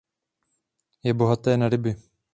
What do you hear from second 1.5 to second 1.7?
na